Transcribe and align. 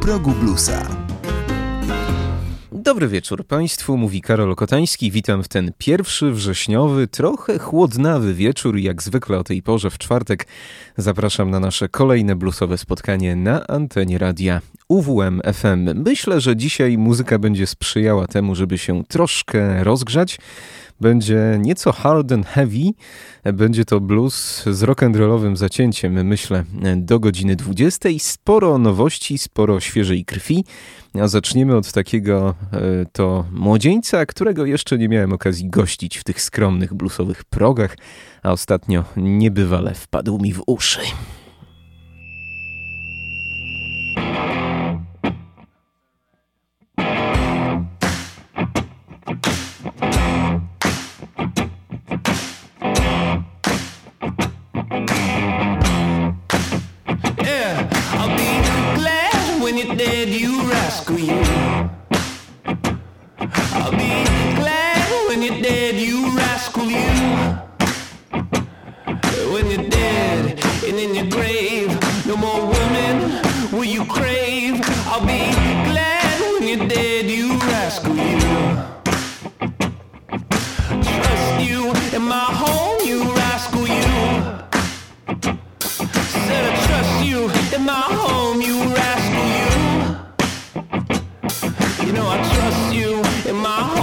progu 0.00 0.30
bluesa. 0.30 0.86
Dobry 2.72 3.08
wieczór 3.08 3.46
Państwu, 3.46 3.96
mówi 3.96 4.20
Karol 4.20 4.56
Kotański. 4.56 5.10
Witam 5.10 5.42
w 5.42 5.48
ten 5.48 5.72
pierwszy 5.78 6.32
wrześniowy, 6.32 7.08
trochę 7.08 7.58
chłodnawy 7.58 8.34
wieczór. 8.34 8.76
Jak 8.76 9.02
zwykle 9.02 9.38
o 9.38 9.44
tej 9.44 9.62
porze 9.62 9.90
w 9.90 9.98
czwartek 9.98 10.46
zapraszam 10.96 11.50
na 11.50 11.60
nasze 11.60 11.88
kolejne 11.88 12.36
bluesowe 12.36 12.78
spotkanie 12.78 13.36
na 13.36 13.66
antenie 13.66 14.18
radia 14.18 14.60
UWM 14.90 15.40
FM. 15.54 16.02
Myślę, 16.04 16.40
że 16.40 16.56
dzisiaj 16.56 16.98
muzyka 16.98 17.38
będzie 17.38 17.66
sprzyjała 17.66 18.26
temu, 18.26 18.54
żeby 18.54 18.78
się 18.78 19.04
troszkę 19.04 19.84
rozgrzać 19.84 20.38
będzie 21.00 21.58
nieco 21.60 21.92
hard 21.92 22.32
and 22.32 22.46
heavy. 22.46 22.92
Będzie 23.44 23.84
to 23.84 24.00
blues 24.00 24.62
z 24.66 24.82
rock'n'rollowym 24.82 25.56
zacięciem, 25.56 26.26
myślę, 26.26 26.64
do 26.96 27.20
godziny 27.20 27.56
20. 27.56 28.08
Sporo 28.18 28.78
nowości, 28.78 29.38
sporo 29.38 29.80
świeżej 29.80 30.24
krwi. 30.24 30.64
A 31.20 31.28
zaczniemy 31.28 31.76
od 31.76 31.92
takiego 31.92 32.54
e, 32.72 32.78
to 33.12 33.44
młodzieńca, 33.52 34.26
którego 34.26 34.66
jeszcze 34.66 34.98
nie 34.98 35.08
miałem 35.08 35.32
okazji 35.32 35.70
gościć 35.70 36.18
w 36.18 36.24
tych 36.24 36.42
skromnych 36.42 36.94
bluesowych 36.94 37.44
progach, 37.44 37.96
a 38.42 38.52
ostatnio 38.52 39.04
niebywale 39.16 39.94
wpadł 39.94 40.38
mi 40.38 40.52
w 40.52 40.62
uszy. 40.66 41.00
my 82.28 82.48
home, 82.62 82.98
you 83.06 83.22
rascal, 83.34 83.86
you. 83.86 84.02
Said 86.46 86.64
I 86.70 86.76
trust 86.86 87.24
you 87.24 87.50
in 87.76 87.84
my 87.84 87.92
home, 87.92 88.60
you 88.60 88.76
rascal, 88.94 89.46
you. 89.56 89.70
You 92.06 92.12
know 92.12 92.26
I 92.28 92.38
trust 92.54 92.94
you 92.94 93.22
in 93.48 93.56
my 93.56 93.80
home. 93.82 93.99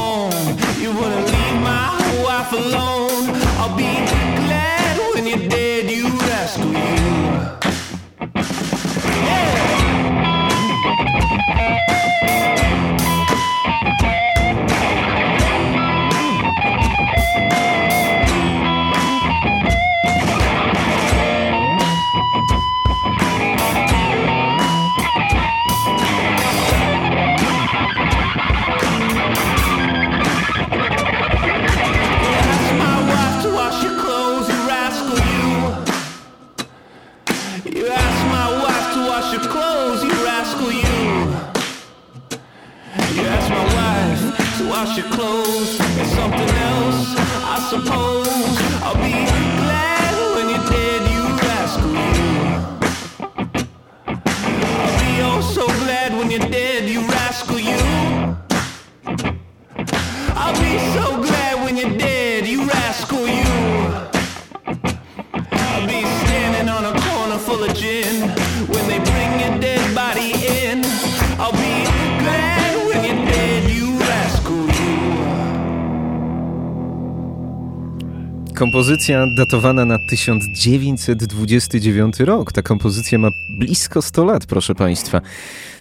Kompozycja 78.88 79.28
datowana 79.38 79.86
na 79.86 79.98
1929 80.10 82.20
rok. 82.20 82.52
Ta 82.52 82.62
kompozycja 82.62 83.18
ma 83.18 83.28
blisko 83.60 84.02
100 84.02 84.26
lat, 84.26 84.46
proszę 84.46 84.76
Państwa. 84.76 85.22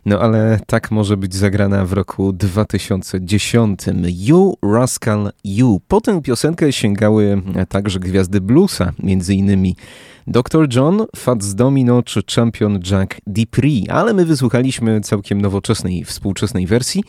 No 0.06 0.20
ale 0.20 0.60
tak 0.66 0.90
może 0.90 1.16
być 1.16 1.34
zagrana 1.34 1.84
w 1.84 1.92
roku 1.92 2.32
2010. 2.32 3.80
You 4.04 4.56
Rascal 4.62 5.32
You. 5.44 5.80
Po 5.88 6.00
tę 6.00 6.22
piosenkę 6.22 6.72
sięgały 6.72 7.42
także 7.68 8.00
gwiazdy 8.00 8.40
bluesa, 8.40 8.92
między 9.02 9.34
innymi 9.34 9.76
Dr. 10.28 10.68
John, 10.74 11.06
Fats 11.16 11.54
Domino 11.54 12.02
czy 12.02 12.22
Champion 12.34 12.80
Jack 12.90 13.20
Dupree, 13.26 13.88
ale 13.88 14.14
my 14.14 14.24
wysłuchaliśmy 14.24 15.00
całkiem 15.00 15.40
nowoczesnej, 15.40 16.04
współczesnej 16.04 16.66
wersji. 16.66 17.04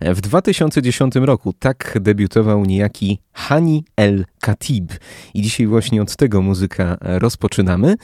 W 0.00 0.20
2010 0.20 1.14
roku 1.16 1.52
tak 1.58 1.98
debiutował 2.00 2.64
niejaki 2.64 3.18
Hani 3.32 3.84
El 3.96 4.24
Khatib 4.40 4.92
i 5.34 5.42
dzisiaj 5.42 5.66
właśnie 5.66 6.02
od 6.02 6.16
tego 6.16 6.42
muzyka 6.42 6.96
rozpoczynamy. 7.00 7.94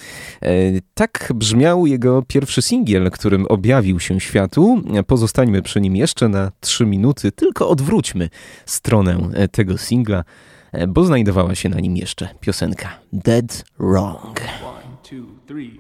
E, 0.43 0.51
tak 0.95 1.33
brzmiał 1.35 1.87
jego 1.87 2.23
pierwszy 2.23 2.63
singiel, 2.63 3.11
którym 3.11 3.47
objawił 3.47 4.01
się 4.01 4.21
światu. 4.21 4.83
Pozostańmy 5.07 5.63
przy 5.63 5.81
nim 5.81 5.97
jeszcze 5.97 6.29
na 6.29 6.53
3 6.61 6.87
minuty, 6.87 7.33
tylko 7.33 7.69
odwróćmy 7.69 8.29
stronę 8.67 9.31
tego 9.53 9.79
singla. 9.79 10.25
E, 10.73 10.87
bo 10.87 11.05
znajdowała 11.05 11.55
się 11.55 11.69
na 11.69 11.81
nim 11.81 11.97
jeszcze 11.97 12.29
piosenka 12.41 12.89
Dead 13.13 13.65
Wrong. 13.79 14.41
One, 14.65 14.97
two, 15.03 15.27
three, 15.47 15.79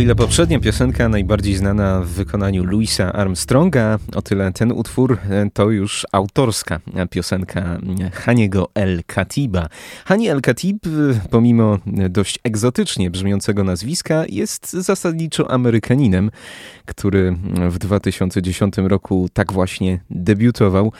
ile 0.00 0.14
poprzednia 0.14 0.60
piosenka 0.60 1.08
najbardziej 1.08 1.56
znana 1.56 2.00
w 2.00 2.08
wykonaniu 2.08 2.64
Louisa 2.64 3.12
Armstronga, 3.12 3.98
o 4.14 4.22
tyle 4.22 4.52
ten 4.52 4.72
utwór 4.72 5.18
e, 5.30 5.50
to 5.52 5.70
już 5.70 6.06
autorska 6.12 6.80
piosenka 7.10 7.78
Haniego 8.12 8.70
El 8.74 9.02
Khatiba. 9.06 9.68
Hani 10.04 10.28
El 10.28 10.40
Khatib, 10.40 10.86
e, 10.86 10.90
pomimo 11.30 11.78
dość 11.86 12.38
egzotycznie 12.44 13.10
brzmiącego 13.10 13.64
nazwiska, 13.64 14.24
jest 14.28 14.72
zasadniczo 14.72 15.50
Amerykaninem, 15.50 16.30
który 16.86 17.36
w 17.70 17.78
2010 17.78 18.74
roku 18.78 19.28
tak 19.32 19.52
właśnie 19.52 20.00
debiutował. 20.10 20.92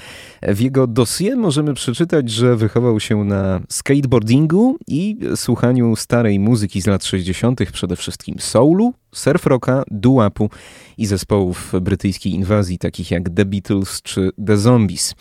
W 0.43 0.61
jego 0.61 0.87
dossier 0.87 1.37
możemy 1.37 1.75
przeczytać, 1.75 2.31
że 2.31 2.57
wychował 2.57 3.01
się 3.01 3.25
na 3.25 3.61
skateboardingu 3.69 4.79
i 4.89 5.19
słuchaniu 5.35 5.97
starej 5.97 6.39
muzyki 6.39 6.83
z 6.83 6.87
lat 6.87 7.05
60., 7.05 7.61
przede 7.73 7.97
wszystkim 7.97 8.37
soulu, 8.39 8.90
surf 9.13 9.47
rocka, 9.47 9.83
doo-wopu 9.91 10.51
i 10.99 11.07
zespołów 11.07 11.73
brytyjskiej 11.81 12.33
inwazji, 12.33 12.79
takich 12.79 13.11
jak 13.11 13.31
The 13.31 13.45
Beatles 13.45 14.03
czy 14.03 14.31
The 14.47 14.57
Zombies. 14.57 15.15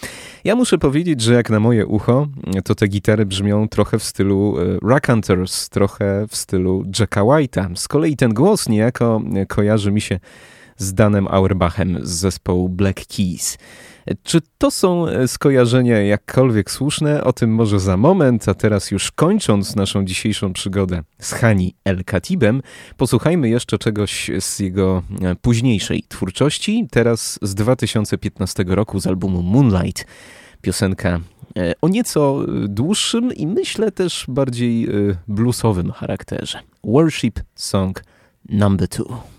Ja 0.44 0.56
muszę 0.56 0.78
powiedzieć, 0.78 1.22
że 1.22 1.34
jak 1.34 1.50
na 1.50 1.60
moje 1.60 1.86
ucho, 1.86 2.28
to 2.64 2.76
te 2.76 2.88
gitary 2.88 3.26
brzmią 3.26 3.68
trochę 3.68 4.00
w 4.00 4.04
stylu 4.04 4.56
e, 4.60 4.90
Raconteurs, 4.90 5.70
trochę 5.70 6.26
w 6.30 6.36
stylu 6.36 6.84
Jacka 7.00 7.22
White'a. 7.22 7.76
Z 7.76 7.88
kolei 7.88 8.16
ten 8.16 8.34
głos 8.34 8.70
niejako 8.70 9.22
kojarzy 9.48 9.92
mi 9.92 10.02
się 10.02 10.20
z 10.80 10.94
Danem 10.94 11.28
Auerbachem 11.28 12.00
z 12.02 12.10
zespołu 12.10 12.70
Black 12.70 13.06
Keys. 13.06 13.58
Czy 14.24 14.42
to 14.58 14.72
są 14.72 15.08
e, 15.08 15.28
skojarzenia 15.28 16.02
jakkolwiek 16.02 16.72
słuszne? 16.72 17.24
O 17.24 17.34
tym 17.34 17.54
może 17.54 17.80
za 17.80 17.98
moment, 17.98 18.50
a 18.50 18.54
teraz 18.54 18.92
już 18.92 19.12
kończąc 19.12 19.76
naszą 19.76 20.06
dzisiejszą 20.06 20.54
przygodę 20.54 21.04
z 21.20 21.32
Hani 21.32 21.76
El 21.84 22.04
Katibem, 22.04 22.62
posłuchajmy 22.98 23.50
jeszcze 23.50 23.78
czegoś 23.78 24.32
z 24.40 24.60
jego 24.60 25.04
e, 25.22 25.36
późniejszej 25.36 26.04
twórczości, 26.08 26.88
teraz 26.92 27.40
z 27.42 27.56
2015 27.56 28.64
roku 28.68 29.00
z 29.00 29.08
albumu 29.08 29.42
Moonlight. 29.42 30.06
Piosenka 30.62 31.20
e, 31.58 31.74
o 31.82 31.88
nieco 31.88 32.46
dłuższym 32.68 33.34
i 33.34 33.48
myślę 33.48 33.92
też 33.92 34.26
bardziej 34.28 34.88
bluesowym 35.28 35.92
charakterze. 35.92 36.60
Worship 36.84 37.40
Song 37.56 38.04
Number 38.50 38.88
2. 38.88 39.39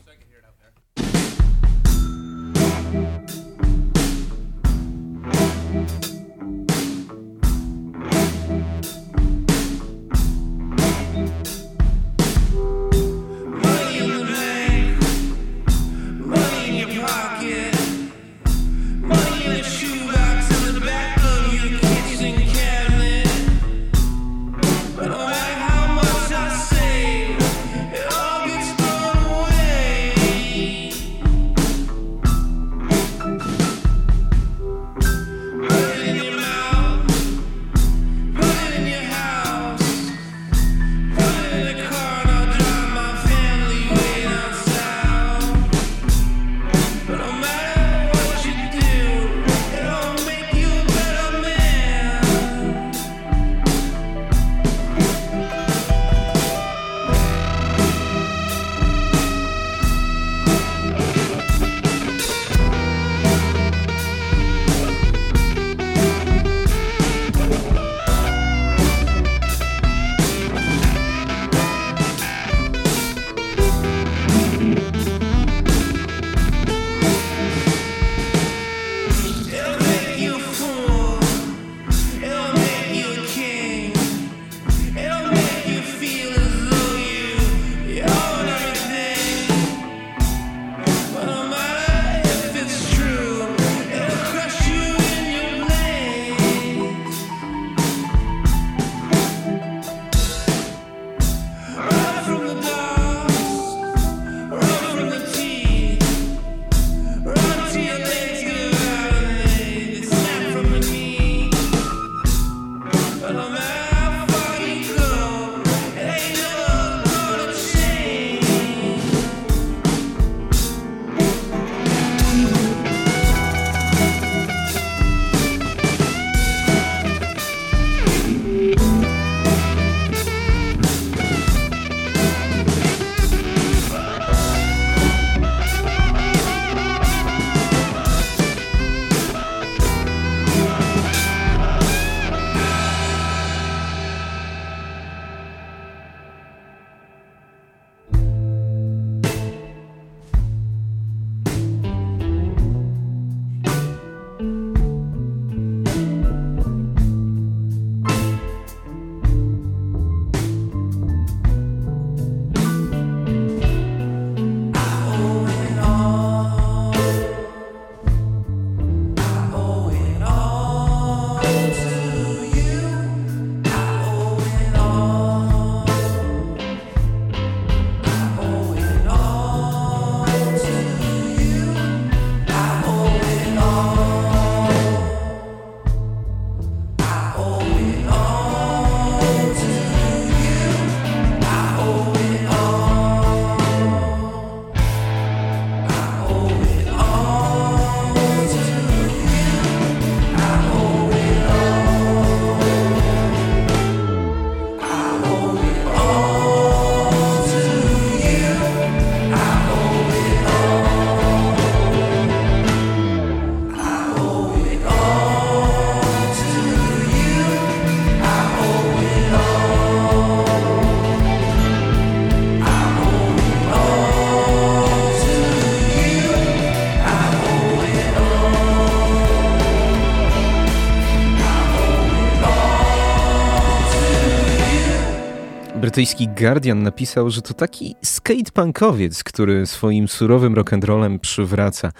Brytyjski 235.90 236.28
Guardian 236.28 236.82
napisał, 236.82 237.30
że 237.30 237.42
to 237.42 237.54
taki 237.54 237.94
skatepunkowiec, 238.04 239.24
który 239.24 239.66
swoim 239.66 240.08
surowym 240.08 240.54
rock'n'rollem 240.54 241.18
przywraca 241.18 241.92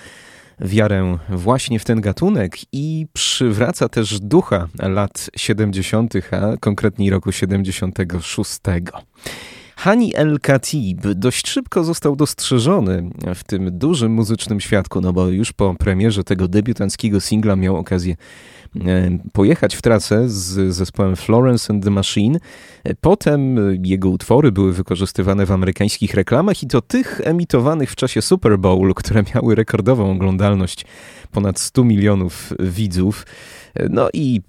wiarę 0.60 1.18
właśnie 1.28 1.78
w 1.78 1.84
ten 1.84 2.00
gatunek 2.00 2.56
i 2.72 3.06
przywraca 3.12 3.88
też 3.88 4.20
ducha 4.20 4.68
lat 4.78 5.30
70., 5.36 6.14
a 6.30 6.56
konkretniej 6.56 7.10
roku 7.10 7.32
76. 7.32 8.60
Hani 9.76 10.16
El 10.16 10.40
Khatib 10.40 11.06
dość 11.14 11.48
szybko 11.48 11.84
został 11.84 12.16
dostrzeżony 12.16 13.10
w 13.34 13.44
tym 13.44 13.78
dużym 13.78 14.12
muzycznym 14.12 14.60
świadku, 14.60 15.00
no 15.00 15.12
bo 15.12 15.28
już 15.28 15.52
po 15.52 15.74
premierze 15.74 16.24
tego 16.24 16.48
debiutanckiego 16.48 17.20
singla 17.20 17.56
miał 17.56 17.76
okazję 17.76 18.16
pojechać 19.32 19.76
w 19.76 19.82
trasę 19.82 20.28
z 20.28 20.74
zespołem 20.74 21.16
Florence 21.16 21.72
and 21.72 21.84
the 21.84 21.90
Machine. 21.90 22.38
E, 22.84 22.94
potem 22.94 23.56
jego 23.84 24.08
utwory 24.08 24.52
były 24.52 24.72
wykorzystywane 24.72 25.46
w 25.46 25.52
amerykańskich 25.52 26.14
reklamach 26.14 26.62
i 26.62 26.66
to 26.66 26.80
tych 26.80 27.20
emitowanych 27.24 27.90
w 27.90 27.96
czasie 27.96 28.22
Super 28.22 28.58
Bowl, 28.58 28.94
które 28.94 29.24
miały 29.34 29.54
rekordową 29.54 30.10
oglądalność 30.10 30.84
ponad 31.30 31.60
100 31.60 31.84
milionów 31.84 32.52
widzów. 32.58 33.26
E, 33.74 33.88
no 33.88 34.08
i 34.12 34.40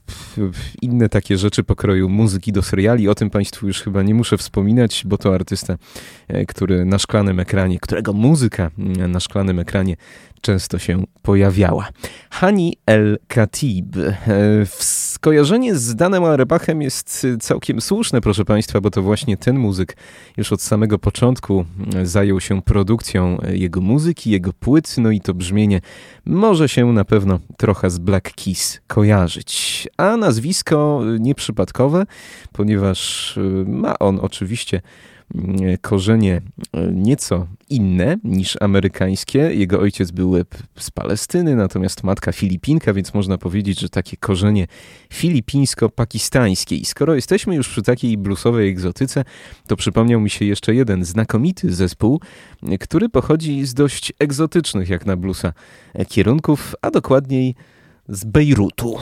inne 0.82 1.10
takie 1.10 1.38
rzeczy 1.38 1.64
pokroju 1.64 2.10
muzyki 2.10 2.52
do 2.52 2.62
seriali. 2.62 3.10
O 3.10 3.16
tym 3.16 3.30
Państwu 3.30 3.68
już 3.68 3.82
chyba 3.82 4.04
nie 4.04 4.14
muszę 4.14 4.38
wspominać, 4.38 5.04
bo 5.06 5.18
to 5.18 5.36
artysta, 5.36 5.78
który 6.48 6.86
na 6.86 7.00
szklanym 7.00 7.40
ekranie, 7.40 7.80
którego 7.80 8.14
muzyka 8.14 8.72
na 9.08 9.20
szklanym 9.20 9.60
ekranie 9.60 9.96
często 10.42 10.80
się 10.80 11.04
pojawiała. 11.22 11.90
Hani 12.30 12.78
El 12.86 13.20
Khatib. 13.28 13.98
E, 13.98 14.66
skojarzenie 15.22 15.76
z 15.76 15.96
Danem 15.96 16.24
Arebachem 16.24 16.82
jest 16.82 17.28
całkiem 17.40 17.82
słuszne, 17.82 18.22
proszę 18.22 18.46
Państwa, 18.46 18.82
bo 18.82 18.92
to 18.92 19.02
właśnie 19.02 19.38
ten 19.38 19.60
muzyk 19.60 19.98
już 20.38 20.52
od 20.52 20.62
samego 20.62 21.00
początku 21.00 21.66
zajął 22.04 22.40
się 22.40 22.62
produkcją 22.62 23.38
jego 23.50 23.82
muzyki, 23.82 24.32
jego 24.32 24.54
płyt, 24.54 24.96
no 24.98 25.12
i 25.12 25.22
to 25.22 25.34
brzmienie 25.34 25.82
może 26.26 26.70
się 26.70 26.94
na 26.94 27.06
pewno 27.06 27.40
trochę 27.58 27.90
z 27.90 28.00
Black 28.00 28.34
Keys 28.36 28.82
kojarzyć. 28.88 29.88
A 29.98 30.18
nazwisko 30.18 31.02
nieprzypadkowe, 31.20 32.06
ponieważ 32.52 33.40
ma 33.66 34.00
on 34.00 34.20
oczywiście 34.22 34.82
korzenie 35.82 36.42
e, 36.74 36.92
nieco 36.92 37.48
inne 37.70 38.18
niż 38.24 38.58
amerykańskie. 38.62 39.40
Jego 39.40 39.80
ojciec 39.80 40.12
był 40.12 40.36
z 40.78 40.92
Palestyny, 40.92 41.56
natomiast 41.56 42.04
matka 42.04 42.32
Filipinka, 42.32 42.94
więc 42.94 43.14
można 43.14 43.38
powiedzieć, 43.38 43.80
że 43.80 43.90
takie 43.90 44.18
korzenie 44.18 44.68
filipińsko-pakistańskie. 45.10 46.76
I 46.76 46.86
skoro 46.86 47.16
jesteśmy 47.16 47.56
już 47.56 47.70
przy 47.70 47.82
takiej 47.82 48.18
bluesowej 48.18 48.70
egzotyce, 48.70 49.24
to 49.68 49.76
przypomniał 49.76 50.22
mi 50.22 50.30
się 50.30 50.46
jeszcze 50.46 50.76
jeden 50.76 51.06
znakomity 51.06 51.74
zespół, 51.74 52.22
który 52.80 53.10
pochodzi 53.10 53.66
z 53.66 53.74
dość 53.74 54.14
egzotycznych 54.20 54.90
jak 54.90 55.06
na 55.06 55.18
bluesa 55.18 55.54
kierunków, 56.08 56.76
a 56.82 56.92
dokładniej 56.92 57.56
z 58.10 58.26
Bejrutu. 58.26 58.98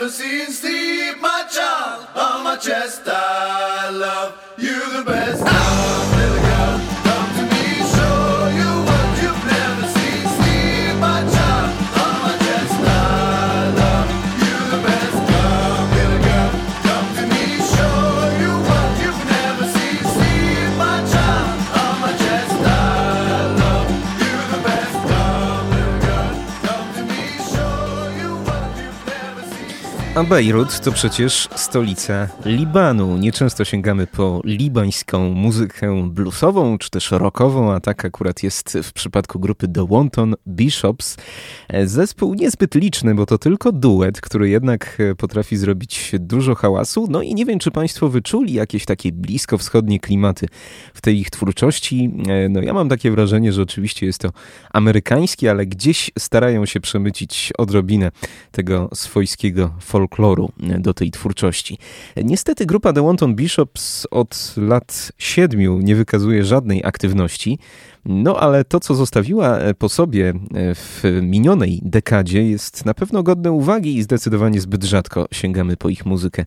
ever 0.00 0.10
seen. 0.10 0.46
Sleep, 0.46 1.20
my 1.20 1.44
child, 1.50 2.06
on 2.16 2.44
my 2.44 2.56
chest. 2.56 3.02
I 3.06 3.90
love 3.90 4.32
you 4.56 4.96
the 4.96 5.04
best. 5.04 5.59
A 30.20 30.24
Bejrut 30.24 30.80
to 30.80 30.92
przecież 30.92 31.48
stolica 31.54 32.28
Libanu. 32.44 33.16
Nieczęsto 33.16 33.64
sięgamy 33.64 34.06
po 34.06 34.40
libańską 34.44 35.30
muzykę 35.30 36.10
bluesową 36.10 36.78
czy 36.78 36.90
też 36.90 37.10
rockową, 37.10 37.72
a 37.72 37.80
tak 37.80 38.04
akurat 38.04 38.42
jest 38.42 38.78
w 38.82 38.92
przypadku 38.92 39.40
grupy 39.40 39.68
The 39.68 39.86
Wanton 39.86 40.34
Bishops. 40.48 41.16
Zespół 41.84 42.34
niezbyt 42.34 42.74
liczny, 42.74 43.14
bo 43.14 43.26
to 43.26 43.38
tylko 43.38 43.72
duet, 43.72 44.20
który 44.20 44.48
jednak 44.48 44.98
potrafi 45.18 45.56
zrobić 45.56 46.12
dużo 46.18 46.54
hałasu. 46.54 47.06
No 47.10 47.22
i 47.22 47.34
nie 47.34 47.46
wiem, 47.46 47.58
czy 47.58 47.70
Państwo 47.70 48.08
wyczuli 48.08 48.52
jakieś 48.52 48.84
takie 48.84 49.12
bliskowschodnie 49.12 50.00
klimaty 50.00 50.48
w 50.94 51.00
tej 51.00 51.20
ich 51.20 51.30
twórczości. 51.30 52.12
No 52.50 52.62
ja 52.62 52.72
mam 52.72 52.88
takie 52.88 53.10
wrażenie, 53.10 53.52
że 53.52 53.62
oczywiście 53.62 54.06
jest 54.06 54.18
to 54.18 54.30
amerykański, 54.72 55.48
ale 55.48 55.66
gdzieś 55.66 56.10
starają 56.18 56.66
się 56.66 56.80
przemycić 56.80 57.52
odrobinę 57.58 58.10
tego 58.50 58.88
swojskiego 58.94 59.74
folkloru 60.10 60.50
do 60.78 60.94
tej 60.94 61.10
twórczości. 61.10 61.78
Niestety 62.16 62.66
grupa 62.66 62.92
The 62.92 63.02
Wanton 63.02 63.34
Bishops 63.34 64.06
od 64.10 64.54
lat 64.56 65.12
siedmiu 65.18 65.78
nie 65.78 65.96
wykazuje 65.96 66.44
żadnej 66.44 66.84
aktywności. 66.84 67.58
No 68.04 68.36
ale 68.36 68.64
to, 68.64 68.80
co 68.80 68.94
zostawiła 68.94 69.58
po 69.78 69.88
sobie 69.88 70.34
w 70.74 71.20
minionej 71.22 71.80
dekadzie, 71.82 72.42
jest 72.42 72.86
na 72.86 72.94
pewno 72.94 73.22
godne 73.22 73.52
uwagi 73.52 73.96
i 73.96 74.02
zdecydowanie 74.02 74.60
zbyt 74.60 74.84
rzadko 74.84 75.26
sięgamy 75.32 75.76
po 75.76 75.88
ich 75.88 76.06
muzykę 76.06 76.44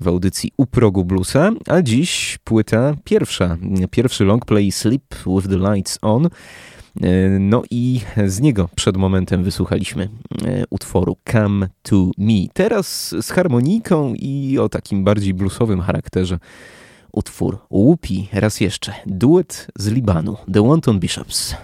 w 0.00 0.08
audycji 0.08 0.52
U 0.56 0.66
progu 0.66 1.04
bluesa. 1.04 1.50
A 1.66 1.82
dziś 1.82 2.38
płyta 2.44 2.94
pierwsza, 3.04 3.56
pierwszy 3.90 4.24
longplay 4.24 4.72
Sleep 4.72 5.14
with 5.26 5.48
the 5.48 5.74
Lights 5.74 5.98
On. 6.02 6.28
No 7.40 7.62
i 7.70 8.00
z 8.26 8.40
niego 8.40 8.68
przed 8.74 8.96
momentem 8.96 9.44
wysłuchaliśmy 9.44 10.08
utworu 10.70 11.16
Come 11.32 11.68
to 11.82 12.10
Me. 12.18 12.48
Teraz 12.52 13.14
z 13.20 13.30
harmoniką 13.30 14.14
i 14.14 14.58
o 14.58 14.68
takim 14.68 15.04
bardziej 15.04 15.34
bluesowym 15.34 15.80
charakterze 15.80 16.38
utwór 17.12 17.58
Łupi 17.70 18.28
raz 18.32 18.60
jeszcze. 18.60 18.92
Duet 19.06 19.66
z 19.78 19.88
Libanu. 19.88 20.36
The 20.52 20.68
Wanton 20.68 21.00
Bishops. 21.00 21.54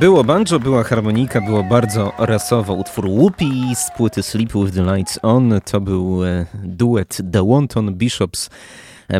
Było 0.00 0.24
banjo, 0.24 0.60
była 0.60 0.84
harmonika, 0.84 1.40
było 1.40 1.64
bardzo 1.64 2.12
rasowo. 2.18 2.74
Utwór 2.74 3.08
Whoopi 3.08 3.74
z 3.74 3.90
płyty 3.96 4.22
Sleep 4.22 4.52
with 4.52 4.74
the 4.74 4.96
Lights 4.96 5.18
On 5.22 5.60
to 5.70 5.80
był 5.80 6.24
e, 6.24 6.46
duet 6.64 7.18
The 7.32 7.46
Wanton 7.48 7.94
Bishops 7.94 8.50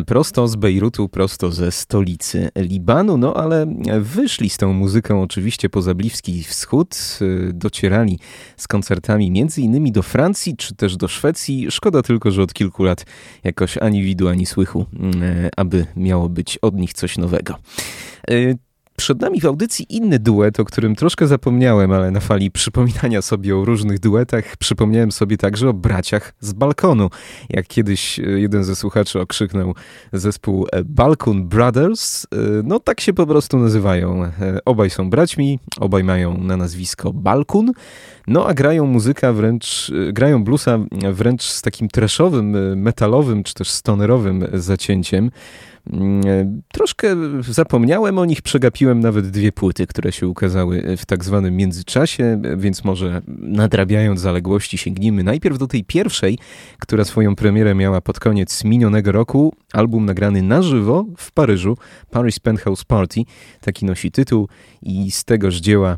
prosto 0.05 0.47
z 0.47 0.55
Bejrutu, 0.55 1.09
prosto 1.09 1.51
ze 1.51 1.71
stolicy 1.71 2.49
Libanu, 2.55 3.17
no 3.17 3.33
ale 3.33 3.65
wyszli 3.99 4.49
z 4.49 4.57
tą 4.57 4.73
muzyką 4.73 5.21
oczywiście 5.21 5.69
poza 5.69 5.93
Bliski 5.93 6.43
Wschód, 6.43 7.19
docierali 7.53 8.19
z 8.57 8.67
koncertami 8.67 9.31
między 9.31 9.61
innymi 9.61 9.91
do 9.91 10.03
Francji 10.03 10.57
czy 10.57 10.75
też 10.75 10.97
do 10.97 11.07
Szwecji. 11.07 11.71
Szkoda 11.71 12.01
tylko, 12.01 12.31
że 12.31 12.41
od 12.41 12.53
kilku 12.53 12.83
lat 12.83 13.05
jakoś 13.43 13.77
ani 13.77 14.03
widu, 14.03 14.27
ani 14.27 14.45
słychu, 14.45 14.85
aby 15.57 15.85
miało 15.95 16.29
być 16.29 16.57
od 16.57 16.75
nich 16.75 16.93
coś 16.93 17.17
nowego. 17.17 17.55
Przed 18.99 19.21
nami 19.21 19.41
w 19.41 19.45
audycji 19.45 19.85
inny 19.89 20.19
duet, 20.19 20.59
o 20.59 20.65
którym 20.65 20.95
troszkę 20.95 21.27
zapomniałem, 21.27 21.91
ale 21.91 22.11
na 22.11 22.19
fali 22.19 22.51
przypominania 22.51 23.21
sobie 23.21 23.57
o 23.57 23.65
różnych 23.65 23.99
duetach, 23.99 24.57
przypomniałem 24.57 25.11
sobie 25.11 25.37
także 25.37 25.69
o 25.69 25.73
braciach 25.73 26.33
z 26.39 26.53
balkonu. 26.53 27.09
Jak 27.49 27.67
kiedyś 27.67 28.19
e, 28.19 28.23
jeden 28.23 28.63
ze 28.63 28.75
słuchaczy 28.75 29.21
okrzyknął 29.21 29.75
zespół 30.13 30.67
e, 30.71 30.83
Balkon 30.83 31.47
Brothers, 31.47 32.25
e, 32.25 32.27
no 32.63 32.79
tak 32.79 33.01
się 33.01 33.13
po 33.13 33.27
prostu 33.27 33.57
nazywają. 33.57 34.31
Obaj 34.65 34.89
są 34.89 35.09
braćmi, 35.09 35.59
obaj 35.79 36.03
mają 36.03 36.37
na 36.37 36.57
nazwisko 36.57 37.13
Balkun, 37.13 37.71
no 38.27 38.47
a 38.47 38.53
grają 38.53 38.85
muzyka 38.85 39.33
wręcz, 39.33 39.91
grają 40.13 40.43
bluesa 40.43 40.79
wręcz 41.13 41.43
z 41.43 41.61
takim 41.61 41.87
trashowym, 41.87 42.79
metalowym 42.81 43.43
czy 43.43 43.53
też 43.53 43.69
stonerowym 43.69 44.47
zacięciem. 44.53 45.31
Mm, 45.93 46.61
troszkę 46.71 47.15
zapomniałem 47.41 48.17
o 48.17 48.25
nich, 48.25 48.41
przegapiłem 48.41 48.99
nawet 48.99 49.29
dwie 49.29 49.51
płyty, 49.51 49.87
które 49.87 50.11
się 50.11 50.27
ukazały 50.27 50.97
w 50.97 51.05
tak 51.05 51.25
zwanym 51.25 51.55
międzyczasie, 51.55 52.41
więc 52.57 52.83
może 52.83 53.21
nadrabiając 53.37 54.19
zaległości 54.19 54.77
sięgnijmy 54.77 55.23
najpierw 55.23 55.57
do 55.57 55.67
tej 55.67 55.83
pierwszej, 55.83 56.37
która 56.79 57.05
swoją 57.05 57.35
premierę 57.35 57.75
miała 57.75 58.01
pod 58.01 58.19
koniec 58.19 58.63
minionego 58.63 59.11
roku. 59.11 59.55
Album 59.73 60.05
nagrany 60.05 60.41
na 60.41 60.61
żywo 60.61 61.05
w 61.17 61.31
Paryżu, 61.31 61.77
Paris 62.09 62.39
Penthouse 62.39 62.83
Party, 62.83 63.21
taki 63.61 63.85
nosi 63.85 64.11
tytuł 64.11 64.47
i 64.81 65.11
z 65.11 65.23
tegoż 65.25 65.55
dzieła 65.55 65.97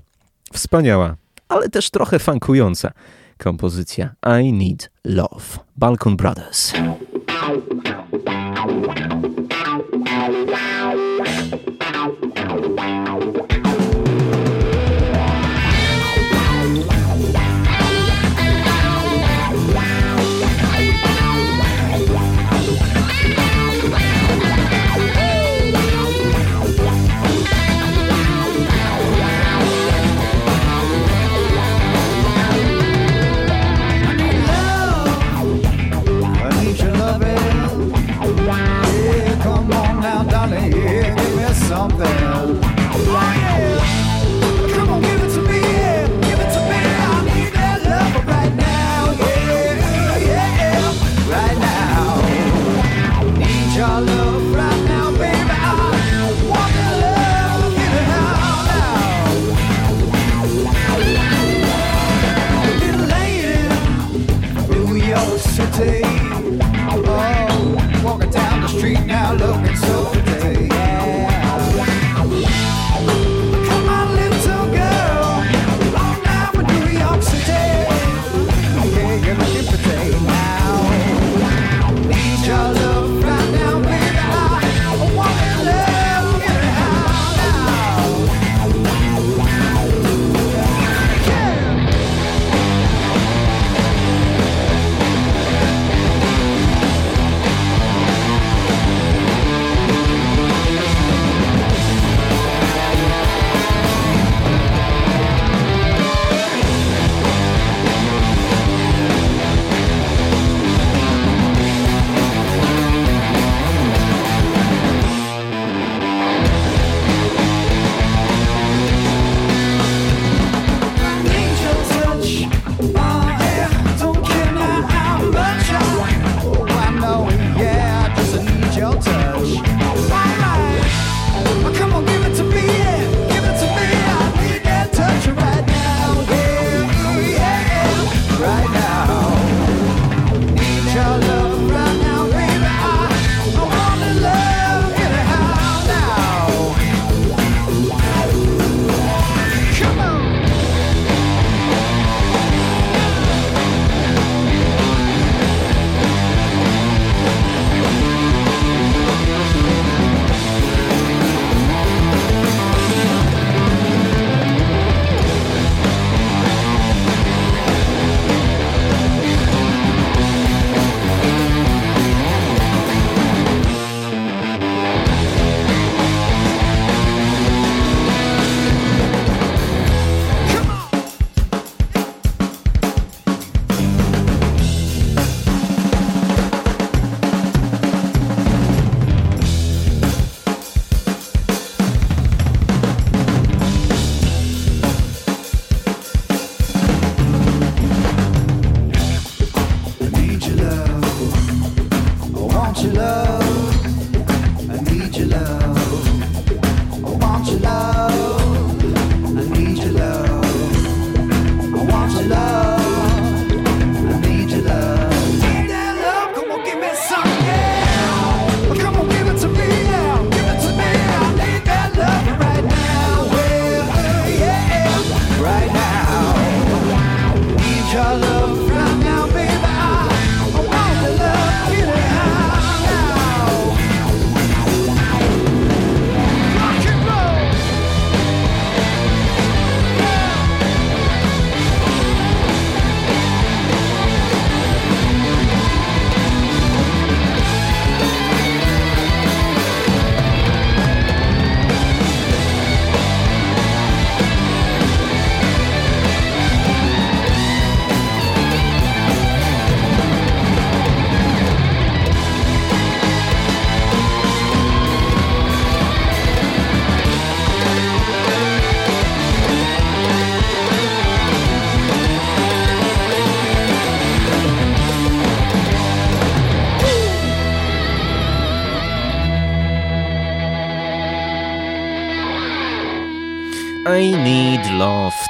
wspaniała, 0.54 1.16
ale 1.50 1.70
też 1.70 1.90
trochę 1.90 2.20
funkująca 2.20 2.92
kompozycja 3.38 4.16
I 4.42 4.54
Need 4.54 4.92
Love, 5.06 5.60
Balkan 5.78 6.16
Brothers. 6.16 6.74
Wow. 10.22 10.92
something. 41.90 42.21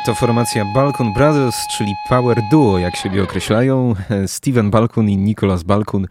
To 0.06 0.16
formacja 0.16 0.66
Balkon 0.66 1.14
Brothers, 1.14 1.68
czyli 1.78 1.96
Power 2.10 2.42
Duo, 2.52 2.80
jak 2.80 2.96
siebie 2.96 3.24
określają. 3.24 3.94
Steven 4.28 4.72
Balkun 4.72 5.10
i 5.10 5.18
Nicholas 5.18 5.64
Balkun. 5.64 6.08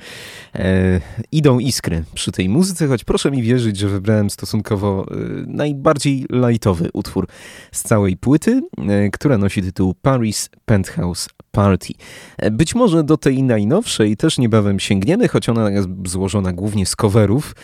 E, 0.55 1.00
idą 1.33 1.59
iskry 1.59 2.05
przy 2.14 2.33
tej 2.33 2.48
muzyce, 2.48 2.87
choć 2.87 3.05
proszę 3.05 3.31
mi 3.31 3.42
wierzyć, 3.42 3.76
że 3.76 3.88
wybrałem 3.88 4.31
stosunkowo 4.31 5.07
e, 5.11 5.16
najbardziej 5.46 6.26
lightowy 6.31 6.90
utwór 6.92 7.26
z 7.72 7.83
całej 7.83 8.16
płyty, 8.16 8.62
e, 8.79 9.11
która 9.11 9.38
nosi 9.38 9.62
tytuł 9.62 9.94
Paris 10.03 10.50
Penthouse 10.64 11.29
Party. 11.51 11.95
E, 12.39 12.51
być 12.51 12.75
może 12.75 13.05
do 13.05 13.17
tej 13.17 13.43
najnowszej 13.43 14.17
też 14.17 14.39
niebawem 14.39 14.81
sięgniemy, 14.81 15.29
choć 15.29 15.49
ona 15.49 15.71
jest 15.71 15.89
złożona 16.07 16.53
głównie 16.53 16.87
z 16.87 16.97
coverów, 16.97 17.55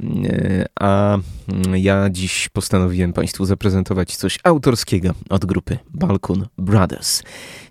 e, 0.00 0.64
a 0.80 1.18
mm, 1.48 1.76
ja 1.76 2.10
dziś 2.10 2.48
postanowiłem 2.48 3.12
Państwu 3.12 3.44
zaprezentować 3.44 4.16
coś 4.16 4.38
autorskiego 4.44 5.10
od 5.30 5.46
grupy 5.46 5.78
Balkon 5.94 6.46
Brothers. 6.58 7.22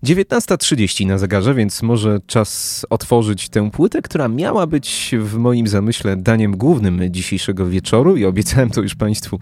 19.30 0.03 1.05
na 1.05 1.17
zegarze, 1.17 1.53
więc 1.53 1.81
może 1.81 2.19
czas 2.27 2.85
otworzyć 2.89 3.49
tę 3.49 3.71
płytę, 3.71 4.01
która 4.01 4.27
miała 4.27 4.67
być 4.67 5.15
w 5.19 5.37
moim 5.37 5.67
zamyśle 5.67 6.17
daniem 6.17 6.57
głównym 6.57 7.01
dzisiejszego 7.09 7.65
wieczoru 7.65 8.17
i 8.17 8.25
obiecałem 8.25 8.69
to 8.69 8.81
już 8.81 8.95
Państwu 8.95 9.39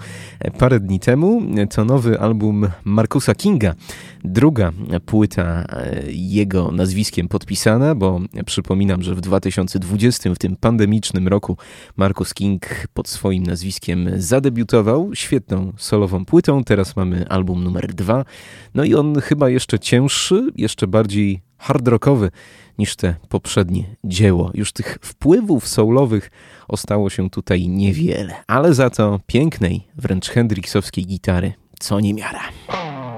parę 0.60 0.80
dni 0.80 1.00
temu. 1.00 1.42
To 1.70 1.86
nowy 1.86 2.20
album 2.20 2.68
Markusa 2.84 3.36
Kinga, 3.36 3.76
druga 4.24 4.72
płyta 5.06 5.66
e, 5.70 6.04
jego 6.12 6.72
nazwiskiem 6.72 7.28
podpisana, 7.28 7.96
bo 7.96 8.20
przypominam, 8.46 9.04
że 9.04 9.16
w 9.16 9.22
2020, 9.22 10.34
w 10.34 10.38
tym 10.38 10.56
pandemicznym 10.56 11.28
roku, 11.28 11.58
Markus 11.98 12.34
King 12.34 12.88
pod 12.94 13.08
swoim 13.08 13.44
nazwiskiem 13.44 14.10
zadebiutował 14.18 15.16
świetną 15.16 15.74
solową 15.78 16.26
płytą. 16.26 16.64
Teraz 16.64 16.96
mamy 16.96 17.28
album 17.30 17.64
numer 17.64 17.94
dwa. 17.94 18.26
No 18.74 18.84
i 18.84 18.96
on 18.96 19.22
chyba 19.22 19.50
jeszcze 19.50 19.80
cięższy, 19.80 20.52
jeszcze 20.56 20.88
bardziej 20.88 21.42
hard 21.58 21.88
rockowy 21.88 22.32
niż 22.78 22.96
te 22.96 23.16
poprzednie 23.30 23.96
dzieło. 24.04 24.52
Już 24.54 24.72
tych 24.72 24.98
wpływów 25.02 25.68
soulowych 25.68 26.32
ostało 26.68 27.10
się 27.10 27.30
tutaj 27.30 27.68
niewiele, 27.68 28.36
ale 28.48 28.74
za 28.74 28.90
to 28.90 29.20
pięknej, 29.28 29.88
wręcz 29.96 30.30
hendriksowskiej 30.30 31.06
gitary, 31.06 31.54
co 31.80 32.00
niemiara. 32.00 32.42
Aim 32.68 33.17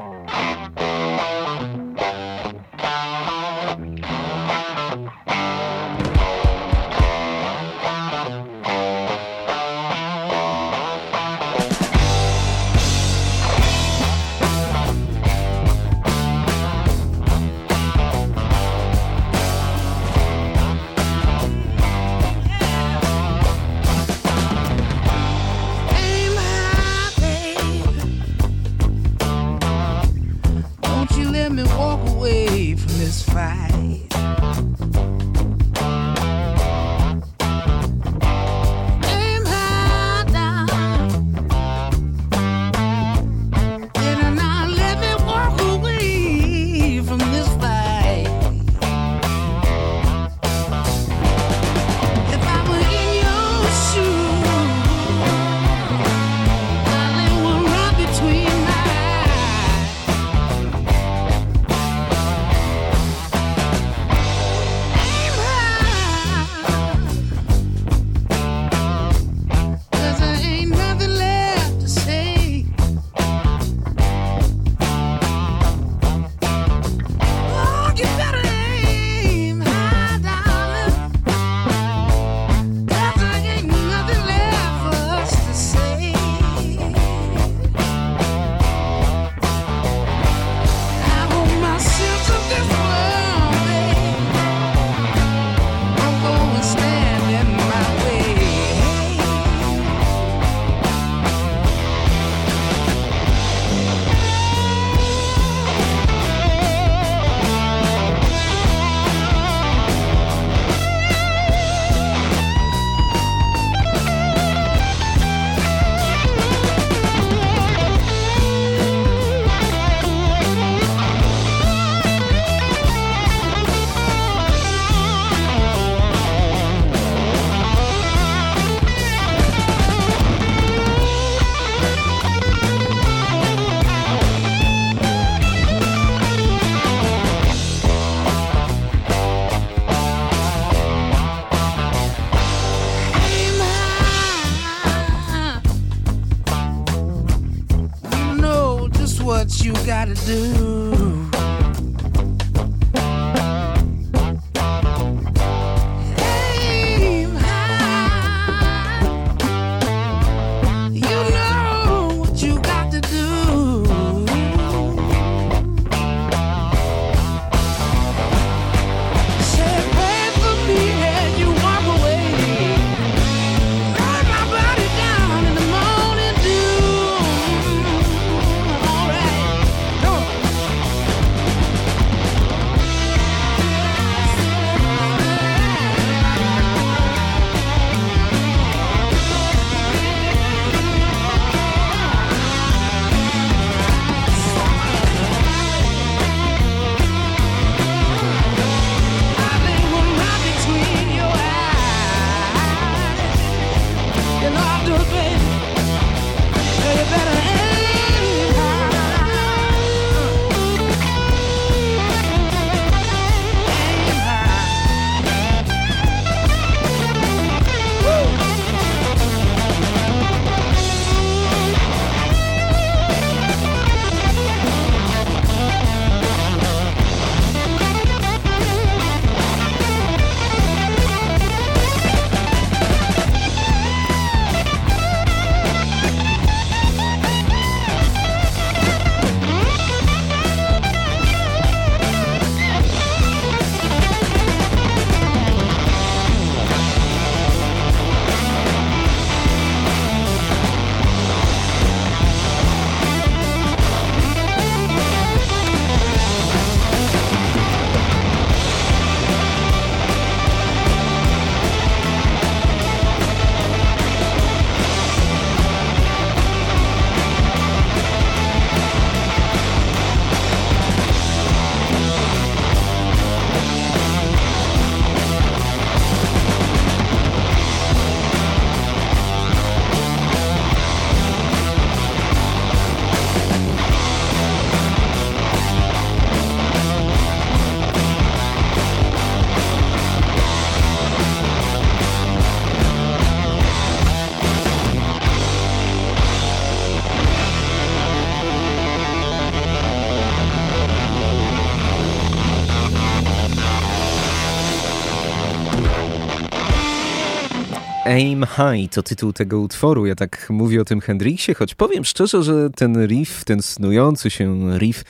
Aim 308.10 308.46
High 308.46 308.90
to 308.90 309.04
tytuł 309.04 309.34
tego 309.34 309.60
utworu. 309.60 310.06
Ja 310.06 310.16
tak 310.16 310.48
mówię 310.50 310.82
o 310.82 310.86
tym 310.86 311.02
Hendrixie, 311.02 311.54
choć 311.54 311.76
powiem 311.76 312.06
szczerze, 312.06 312.44
że 312.44 312.70
ten 312.70 313.08
riff, 313.08 313.46
ten 313.46 313.62
snujący 313.62 314.30
się 314.30 314.78
riff 314.78 315.04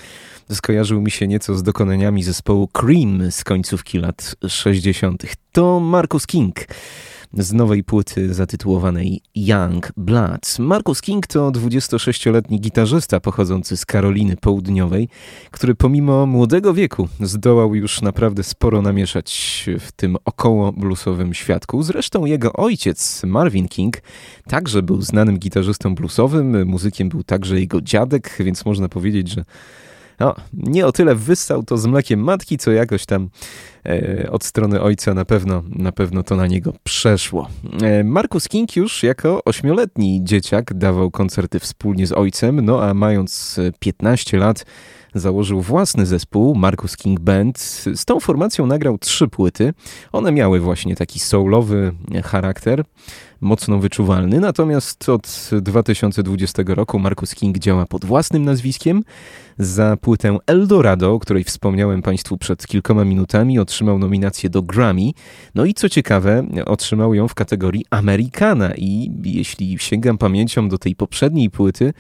skojarzył 0.52 1.02
mi 1.02 1.12
się 1.12 1.28
nieco 1.28 1.56
z 1.56 1.64
dokonaniami 1.64 2.24
zespołu 2.24 2.68
Cream 2.68 3.32
z 3.32 3.44
końcówki 3.44 4.00
lat 4.00 4.36
60. 4.48 5.24
To 5.52 5.80
Marcus 5.80 6.28
King 6.28 6.56
z 7.34 7.54
nowej 7.54 7.84
płyty 7.84 8.34
zatytułowanej 8.34 9.22
Young 9.36 9.92
Blood. 9.98 10.60
Marcus 10.60 11.02
King 11.02 11.28
to 11.28 11.52
26-letni 11.52 12.60
gitarzysta 12.60 13.20
pochodzący 13.20 13.78
z 13.78 13.86
Karoliny 13.86 14.38
Południowej, 14.38 15.10
który 15.52 15.76
pomimo 15.76 16.26
młodego 16.26 16.74
wieku 16.74 17.08
zdołał 17.22 17.76
już 17.76 18.02
naprawdę 18.02 18.44
sporo 18.44 18.82
namieszać 18.82 19.66
w 19.80 19.92
tym 19.92 20.18
około 20.26 20.72
bluesowym 20.72 21.34
świadku. 21.34 21.84
Zresztą 21.84 22.26
jego 22.26 22.54
ojciec 22.54 23.24
Marvin 23.24 23.68
King 23.68 23.98
także 24.48 24.84
był 24.84 25.02
znanym 25.02 25.40
gitarzystą 25.40 25.96
bluesowym, 25.96 26.68
muzykiem 26.68 27.10
był 27.10 27.24
także 27.24 27.60
jego 27.60 27.82
dziadek, 27.82 28.36
więc 28.40 28.66
można 28.66 28.90
powiedzieć, 28.90 29.30
że 29.30 29.46
no, 30.20 30.36
nie 30.54 30.86
o 30.86 30.92
tyle 30.92 31.16
wyssał 31.16 31.64
to 31.64 31.78
z 31.78 31.86
mlekiem 31.86 32.20
matki, 32.20 32.58
co 32.58 32.72
jakoś 32.72 33.06
tam 33.06 33.30
e, 33.86 34.32
od 34.32 34.44
strony 34.44 34.82
ojca 34.82 35.14
na 35.14 35.26
pewno, 35.26 35.64
na 35.70 35.92
pewno 35.92 36.24
to 36.24 36.36
na 36.36 36.48
niego 36.48 36.74
przeszło. 36.84 37.50
E, 37.82 38.04
Marcus 38.04 38.48
King 38.48 38.76
już 38.76 39.04
jako 39.04 39.44
ośmioletni 39.46 40.24
dzieciak 40.24 40.74
dawał 40.74 41.12
koncerty 41.12 41.60
wspólnie 41.60 42.08
z 42.08 42.12
ojcem, 42.12 42.66
no 42.66 42.84
a 42.84 42.94
mając 42.94 43.60
15 43.80 44.38
lat 44.38 44.66
założył 45.16 45.62
własny 45.62 46.06
zespół, 46.06 46.56
Marcus 46.56 46.98
King 46.98 47.20
Band. 47.20 47.60
Z 47.94 48.06
tą 48.06 48.20
formacją 48.20 48.66
nagrał 48.66 48.98
trzy 48.98 49.28
płyty. 49.28 49.74
One 50.12 50.32
miały 50.32 50.60
właśnie 50.60 50.96
taki 50.96 51.20
soulowy 51.20 51.92
charakter, 52.24 52.84
mocno 53.42 53.80
wyczuwalny. 53.80 54.40
Natomiast 54.40 55.10
od 55.10 55.50
2020 55.62 56.64
roku 56.68 57.00
Marcus 57.00 57.36
King 57.36 57.58
działa 57.58 57.86
pod 57.86 58.06
własnym 58.06 58.46
nazwiskiem. 58.46 59.04
Za 59.58 59.98
płytę 59.98 60.38
Eldorado, 60.48 61.14
o 61.14 61.20
której 61.20 61.44
wspomniałem 61.44 62.02
Państwu 62.02 62.38
przed 62.38 62.68
kilkoma 62.68 63.06
minutami, 63.06 63.60
otrzymał 63.60 64.00
nominację 64.00 64.50
do 64.50 64.62
Grammy. 64.62 65.12
No 65.56 65.66
i 65.66 65.74
co 65.74 65.90
ciekawe, 65.90 66.48
otrzymał 66.66 67.14
ją 67.14 67.28
w 67.28 67.34
kategorii 67.34 67.86
Amerykana. 67.90 68.74
I 68.76 69.12
jeśli 69.24 69.80
sięgam 69.80 70.18
pamięcią 70.18 70.70
do 70.70 70.78
tej 70.78 70.96
poprzedniej 70.96 71.50
płyty, 71.50 71.94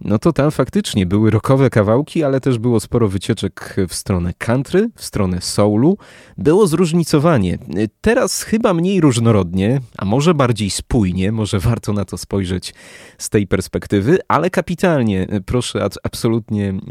no 0.00 0.18
to 0.18 0.32
tam 0.32 0.50
faktycznie 0.50 1.06
były 1.06 1.30
rockowe 1.30 1.70
kawałki, 1.70 2.24
ale 2.24 2.40
też 2.40 2.58
było 2.58 2.80
sporo 2.80 3.08
wycieczek 3.08 3.76
w 3.88 3.94
stronę 3.94 4.34
country, 4.38 4.90
w 4.94 5.04
stronę 5.04 5.40
soulu. 5.40 5.98
Było 6.36 6.66
zróżnicowanie. 6.66 7.58
Teraz 8.00 8.42
chyba 8.42 8.74
mniej 8.74 9.00
różnorodnie, 9.00 9.80
a 9.98 10.04
może 10.04 10.34
bardziej 10.34 10.70
spójnie, 10.70 11.32
może 11.32 11.58
warto 11.58 11.92
na 11.92 12.04
to 12.04 12.18
spojrzeć 12.18 12.74
z 13.18 13.28
tej 13.28 13.46
perspektywy, 13.46 14.18
ale 14.28 14.50
kapitalnie. 14.50 15.26
Proszę 15.46 15.88
absolutnie 16.02 16.68
mm, 16.68 16.82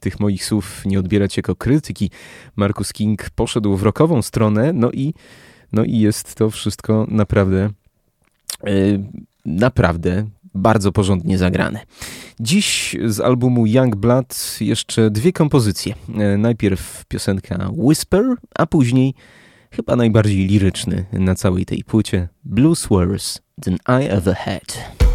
tych 0.00 0.20
moich 0.20 0.44
słów 0.44 0.82
nie 0.86 0.98
odbierać 0.98 1.36
jako 1.36 1.56
krytyki. 1.56 2.10
Marcus 2.56 2.92
King 2.92 3.30
poszedł 3.30 3.76
w 3.76 3.82
rockową 3.82 4.22
stronę, 4.22 4.72
no 4.72 4.90
i, 4.90 5.14
no 5.72 5.84
i 5.84 5.98
jest 5.98 6.34
to 6.34 6.50
wszystko 6.50 7.06
naprawdę, 7.10 7.70
yy, 8.64 9.04
naprawdę 9.46 10.26
bardzo 10.54 10.92
porządnie 10.92 11.38
zagrane. 11.38 11.80
Dziś 12.40 12.96
z 13.06 13.20
albumu 13.20 13.66
Young 13.66 13.96
Blood 13.96 14.56
jeszcze 14.60 15.10
dwie 15.10 15.32
kompozycje. 15.32 15.94
E, 16.18 16.36
Najpierw 16.38 17.04
piosenka 17.08 17.70
Whisper, 17.72 18.24
a 18.58 18.66
później 18.66 19.14
chyba 19.70 19.96
najbardziej 19.96 20.46
liryczny 20.46 21.04
na 21.12 21.34
całej 21.34 21.66
tej 21.66 21.84
płycie 21.84 22.28
Blues 22.44 22.86
Worse 22.86 23.40
Than 23.62 23.74
I 23.74 24.06
Ever 24.08 24.34
Had. 24.34 25.09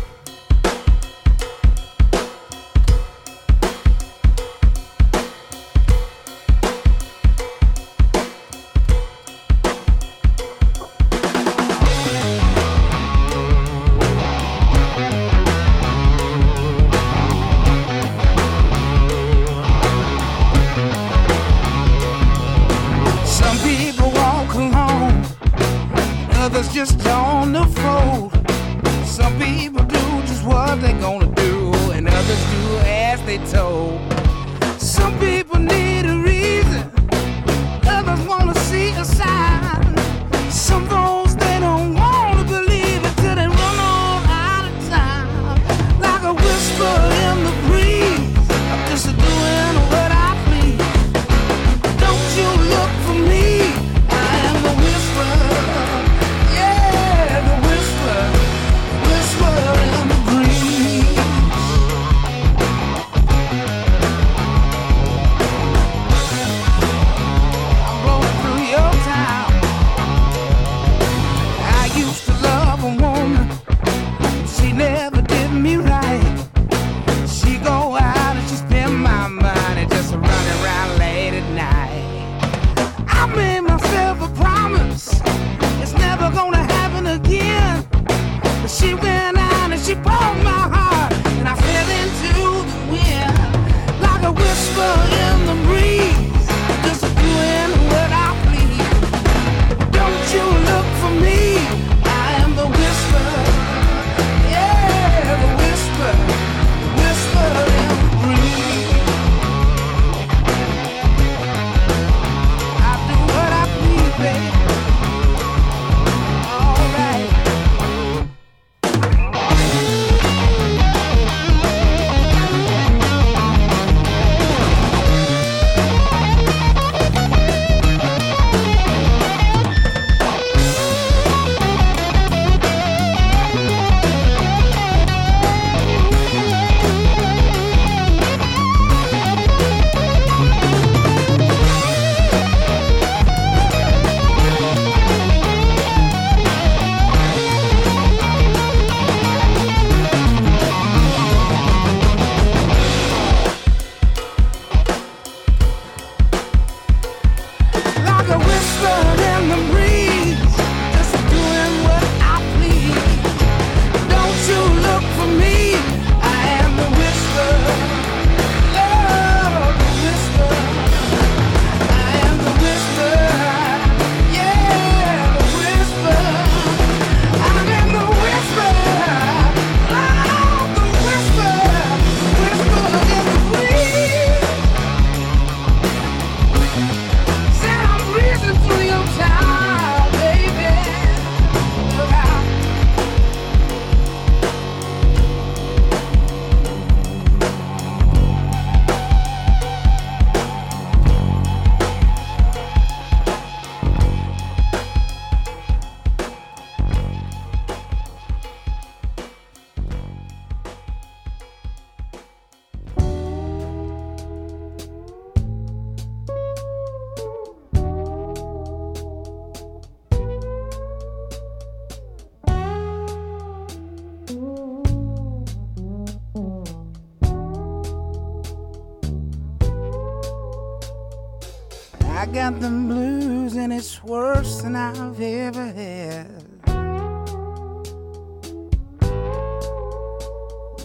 Got 232.35 232.59
them 232.59 232.89
blues 232.89 233.55
and 233.55 233.71
it's 233.71 234.03
worse 234.03 234.61
than 234.61 234.75
I've 234.75 235.21
ever 235.21 235.67
had. 235.67 236.43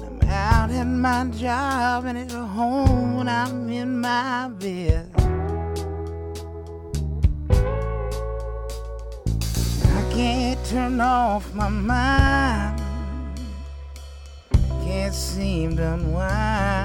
I'm 0.06 0.20
out 0.28 0.70
at 0.70 0.84
my 0.84 1.24
job 1.36 2.04
and 2.04 2.16
at 2.16 2.30
home 2.30 3.16
when 3.16 3.28
I'm 3.28 3.68
in 3.68 4.00
my 4.00 4.48
bed. 4.60 5.10
I 9.98 10.02
can't 10.12 10.64
turn 10.66 11.00
off 11.00 11.52
my 11.52 11.68
mind. 11.68 12.80
Can't 14.84 15.12
seem 15.12 15.76
to 15.78 15.94
unwind. 15.94 16.79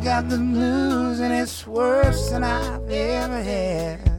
I've 0.00 0.06
got 0.06 0.28
the 0.30 0.38
blues 0.38 1.20
and 1.20 1.30
it's 1.30 1.66
worse 1.66 2.30
than 2.30 2.42
I've 2.42 2.88
ever 2.88 3.42
had. 3.42 4.09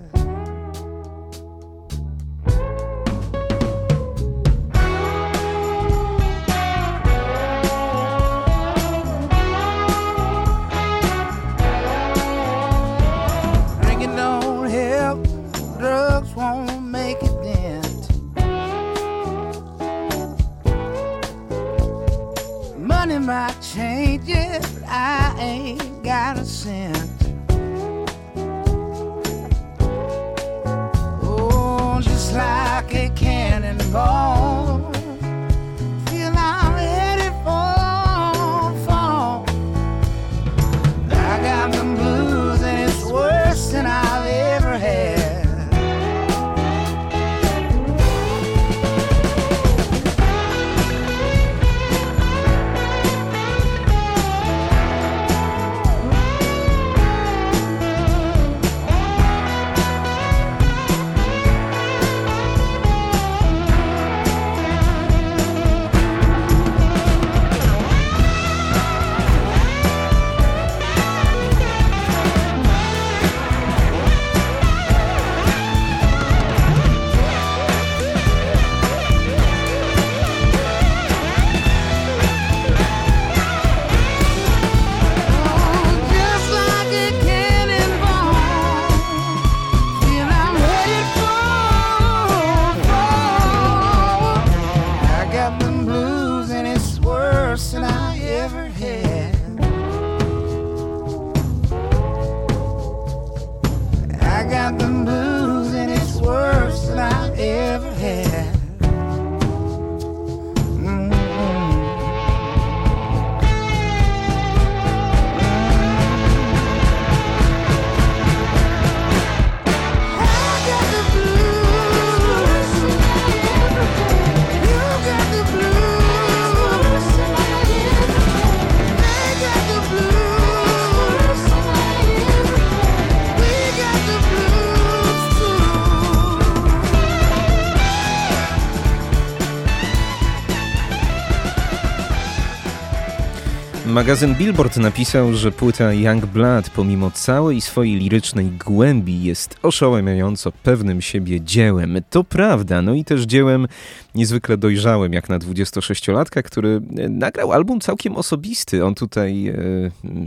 Magazyn 144.01 144.35
Billboard 144.35 144.77
napisał, 144.77 145.33
że 145.33 145.51
płyta 145.51 145.93
Young 145.93 146.25
Blood, 146.25 146.69
pomimo 146.69 147.11
całej 147.11 147.61
swojej 147.61 147.95
lirycznej 147.95 148.45
głębi, 148.45 149.23
jest 149.23 149.59
oszałamiająco 149.63 150.51
pewnym 150.51 151.01
siebie 151.01 151.41
dziełem. 151.41 152.01
To 152.09 152.23
prawda, 152.23 152.81
no 152.81 152.93
i 152.93 153.05
też 153.05 153.21
dziełem 153.21 153.67
niezwykle 154.15 154.57
dojrzałym, 154.57 155.13
jak 155.13 155.29
na 155.29 155.39
26-latka, 155.39 156.43
który 156.43 156.81
e, 156.97 157.09
nagrał 157.09 157.51
album 157.51 157.79
całkiem 157.79 158.15
osobisty. 158.15 158.85
On 158.85 158.95
tutaj 158.95 159.47
e, 159.47 159.55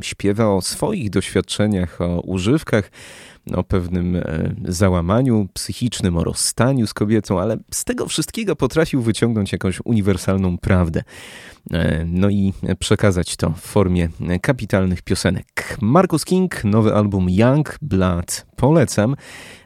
śpiewa 0.02 0.48
o 0.48 0.62
swoich 0.62 1.10
doświadczeniach, 1.10 2.00
o 2.00 2.20
używkach, 2.20 2.90
o 3.52 3.64
pewnym 3.64 4.16
e, 4.16 4.54
załamaniu 4.64 5.48
psychicznym, 5.54 6.16
o 6.16 6.24
rozstaniu 6.24 6.86
z 6.86 6.94
kobietą, 6.94 7.40
ale 7.40 7.56
z 7.70 7.84
tego 7.84 8.06
wszystkiego 8.06 8.56
potrafił 8.56 9.02
wyciągnąć 9.02 9.52
jakąś 9.52 9.80
uniwersalną 9.84 10.58
prawdę. 10.58 11.02
E, 11.72 12.04
No 12.06 12.30
i 12.30 12.52
przekazać 12.78 13.36
to 13.36 13.50
w 13.50 13.60
formie 13.60 14.08
kapitalnych 14.42 15.02
piosenek. 15.02 15.76
Marcus 15.80 16.24
King, 16.24 16.64
nowy 16.64 16.94
album 16.94 17.26
Young 17.30 17.78
Blood, 17.82 18.46
polecam. 18.56 19.16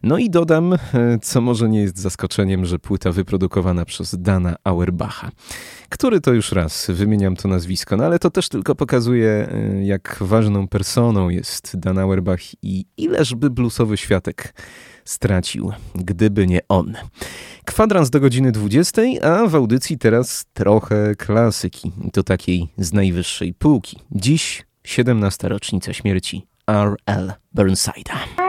No 0.02 0.18
i 0.18 0.30
dodam, 0.30 0.72
e, 0.72 0.78
co 1.22 1.40
może 1.40 1.68
nie 1.68 1.80
jest 1.80 1.98
zaskoczeniem, 1.98 2.64
że 2.64 2.78
płyta 2.78 3.12
wyprodukowana 3.12 3.84
przez 3.84 4.22
Dana 4.22 4.56
Auerbacha, 4.64 5.30
który 5.88 6.20
to 6.20 6.32
już 6.32 6.52
raz 6.52 6.86
wymieniam 6.90 7.36
to 7.36 7.48
nazwisko, 7.48 7.96
no 7.96 8.04
ale 8.04 8.18
to 8.18 8.30
też 8.30 8.48
tylko 8.48 8.74
pokazuje, 8.74 9.48
e, 9.52 9.84
jak 9.84 10.16
ważną 10.20 10.68
personą 10.68 11.28
jest 11.28 11.76
Dan 11.78 11.98
Auerbach 11.98 12.40
i 12.62 12.86
ileż 12.96 13.34
by 13.34 13.50
bluesowy 13.50 13.96
światek 13.96 14.54
stracił, 15.08 15.72
gdyby 15.94 16.46
nie 16.46 16.60
on. 16.68 16.94
Kwadrans 17.64 18.10
do 18.10 18.20
godziny 18.20 18.52
20, 18.52 19.02
a 19.22 19.46
w 19.46 19.54
audycji 19.54 19.98
teraz 19.98 20.44
trochę 20.52 21.14
klasyki, 21.14 21.92
to 22.12 22.22
takiej 22.22 22.68
z 22.78 22.92
najwyższej 22.92 23.54
półki. 23.54 23.98
Dziś 24.10 24.66
17. 24.84 25.48
rocznica 25.48 25.92
śmierci 25.92 26.46
R.L. 26.66 27.32
Burnside'a. 27.54 28.47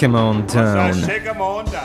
Shake 0.00 0.06
'em 0.06 0.14
on 0.14 0.46
down. 0.46 0.94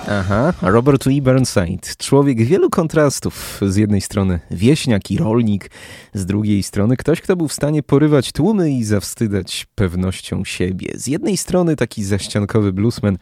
Aha, 0.09 0.53
Robert 0.61 1.05
Lee 1.05 1.21
Burnside, 1.21 1.87
człowiek 1.97 2.43
wielu 2.43 2.69
kontrastów. 2.69 3.59
Z 3.67 3.75
jednej 3.75 4.01
strony 4.01 4.39
wieśniak 4.51 5.11
i 5.11 5.17
rolnik, 5.17 5.71
z 6.13 6.25
drugiej 6.25 6.63
strony 6.63 6.97
ktoś, 6.97 7.21
kto 7.21 7.35
był 7.35 7.47
w 7.47 7.53
stanie 7.53 7.83
porywać 7.83 8.31
tłumy 8.31 8.71
i 8.71 8.83
zawstydać 8.83 9.67
pewnością 9.75 10.45
siebie. 10.45 10.87
Z 10.93 11.07
jednej 11.07 11.37
strony 11.37 11.75
taki 11.75 12.03
zaściankowy 12.03 12.73
bluesman, 12.73 13.17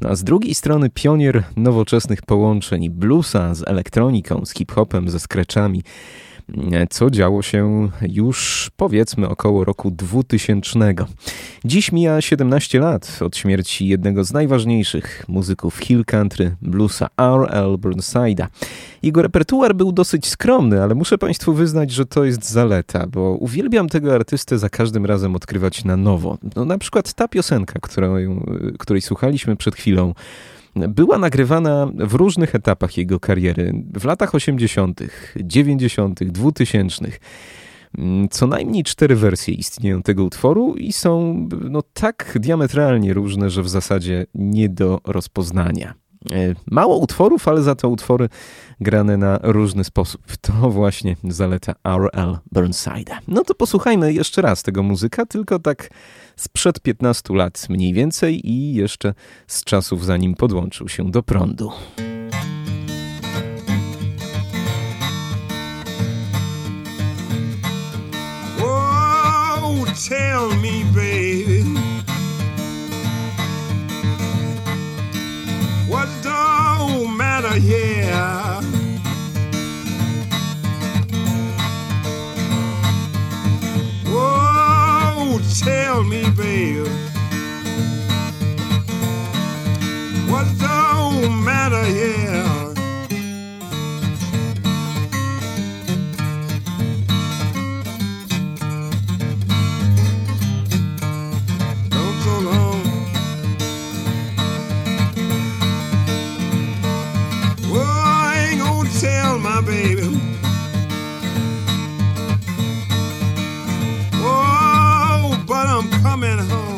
no 0.00 0.08
a 0.08 0.14
z 0.14 0.24
drugiej 0.24 0.54
strony 0.54 0.90
pionier 0.90 1.44
nowoczesnych 1.56 2.22
połączeń 2.22 2.90
bluesa 2.90 3.54
z 3.54 3.68
elektroniką, 3.68 4.44
z 4.44 4.54
hip-hopem, 4.54 5.08
ze 5.08 5.20
scratchami 5.20 5.82
co 6.90 7.10
działo 7.10 7.42
się 7.42 7.88
już 8.08 8.70
powiedzmy 8.76 9.28
około 9.28 9.64
roku 9.64 9.90
2000. 9.90 10.94
Dziś 11.64 11.92
mija 11.92 12.20
17 12.20 12.80
lat 12.80 13.18
od 13.20 13.36
śmierci 13.36 13.86
jednego 13.88 14.24
z 14.24 14.32
najważniejszych 14.32 15.24
muzyków 15.28 15.78
hill 15.78 16.04
country 16.04 16.56
bluesa 16.62 17.08
R.L. 17.18 17.68
Burnside'a. 17.78 18.46
Jego 19.02 19.22
repertuar 19.22 19.74
był 19.74 19.92
dosyć 19.92 20.26
skromny, 20.26 20.82
ale 20.82 20.94
muszę 20.94 21.18
Państwu 21.18 21.54
wyznać, 21.54 21.90
że 21.90 22.06
to 22.06 22.24
jest 22.24 22.50
zaleta, 22.50 23.06
bo 23.06 23.20
uwielbiam 23.20 23.88
tego 23.88 24.14
artystę 24.14 24.58
za 24.58 24.68
każdym 24.68 25.06
razem 25.06 25.36
odkrywać 25.36 25.84
na 25.84 25.96
nowo. 25.96 26.38
No, 26.56 26.64
na 26.64 26.78
przykład 26.78 27.12
ta 27.12 27.28
piosenka, 27.28 27.80
której 28.78 29.02
słuchaliśmy 29.02 29.56
przed 29.56 29.76
chwilą, 29.76 30.14
była 30.76 31.18
nagrywana 31.18 31.88
w 31.94 32.14
różnych 32.14 32.54
etapach 32.54 32.96
jego 32.96 33.20
kariery, 33.20 33.72
w 33.94 34.04
latach 34.04 34.34
80., 34.34 35.00
90., 35.36 36.24
2000. 36.24 37.04
Co 38.30 38.46
najmniej 38.46 38.84
cztery 38.84 39.16
wersje 39.16 39.54
istnieją 39.54 40.02
tego 40.02 40.24
utworu 40.24 40.74
i 40.74 40.92
są 40.92 41.48
no, 41.70 41.82
tak 41.92 42.38
diametralnie 42.40 43.14
różne, 43.14 43.50
że 43.50 43.62
w 43.62 43.68
zasadzie 43.68 44.26
nie 44.34 44.68
do 44.68 45.00
rozpoznania. 45.04 45.94
E, 46.32 46.54
Mało 46.66 46.98
utworów, 46.98 47.48
ale 47.48 47.62
za 47.62 47.74
to 47.74 47.88
utwory 47.88 48.28
grane 48.80 49.16
na 49.16 49.38
różny 49.42 49.84
sposób. 49.84 50.22
To 50.40 50.52
właśnie 50.52 51.16
zaleta 51.24 51.74
R.L. 51.84 52.38
Burnside'a. 52.54 53.16
No 53.28 53.44
to 53.44 53.54
posłuchajmy 53.54 54.12
jeszcze 54.12 54.42
raz 54.42 54.62
tego 54.62 54.82
muzyka, 54.82 55.26
tylko 55.26 55.58
tak 55.58 55.90
sprzed 56.36 56.80
15 56.80 57.34
lat 57.34 57.66
mniej 57.68 57.92
więcej 57.92 58.50
i 58.50 58.74
jeszcze 58.74 59.14
z 59.46 59.64
czasów 59.64 60.04
zanim 60.04 60.34
podłączył 60.34 60.88
się 60.88 61.10
do 61.10 61.22
prądu. 61.22 61.72
Tell 70.08 70.50
me, 70.60 70.84
baby, 70.94 71.64
what 75.88 76.08
don't 76.22 77.16
matter 77.16 77.58
here? 77.58 78.45
Tell 85.66 86.04
me, 86.04 86.22
babe, 86.30 86.86
what 90.30 90.46
don't 90.60 91.44
matter 91.44 91.84
here? 91.86 92.45
Coming 116.06 116.38
home. 116.38 116.75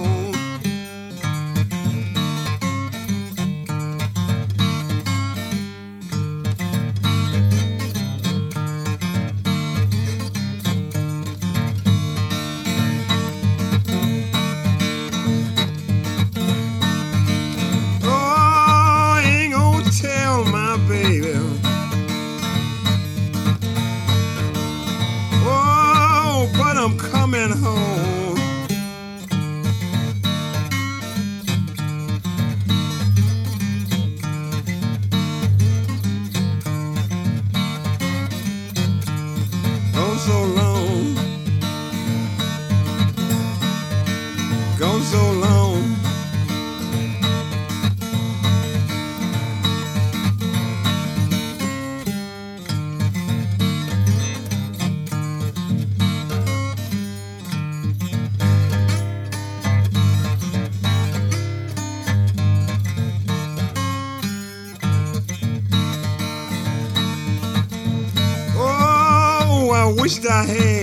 Oh, 70.09 70.11
I 70.11 70.47
wished 70.47 70.78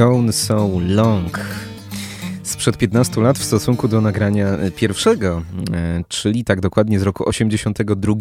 Gone 0.00 0.32
So 0.32 0.70
Long. 0.80 1.40
Sprzed 2.42 2.78
15 2.78 3.20
lat 3.20 3.38
w 3.38 3.44
stosunku 3.44 3.88
do 3.88 4.00
nagrania 4.00 4.46
pierwszego, 4.76 5.42
e, 5.72 6.04
czyli 6.08 6.44
tak 6.44 6.60
dokładnie 6.60 7.00
z 7.00 7.02
roku 7.02 7.28
82 7.28 8.14